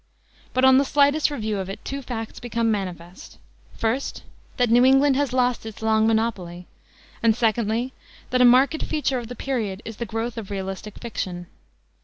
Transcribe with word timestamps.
But 0.55 0.65
on 0.65 0.79
the 0.79 0.83
slightest 0.83 1.29
review 1.29 1.59
of 1.59 1.69
it 1.69 1.85
two 1.85 2.01
facts 2.01 2.39
become 2.39 2.71
manifest: 2.71 3.37
first, 3.77 4.23
that 4.57 4.71
New 4.71 4.83
England 4.83 5.15
has 5.15 5.31
lost 5.31 5.63
its 5.63 5.83
long 5.83 6.07
monopoly; 6.07 6.65
and, 7.21 7.35
secondly, 7.35 7.93
that 8.31 8.41
a 8.41 8.45
marked 8.45 8.81
feature 8.81 9.19
of 9.19 9.27
the 9.27 9.35
period 9.35 9.83
is 9.85 9.97
the 9.97 10.07
growth 10.09 10.39
of 10.39 10.49
realistic 10.49 10.97
fiction. 10.97 11.45